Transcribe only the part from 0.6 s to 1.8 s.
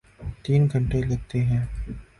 گھنٹے لگتے ہیں۔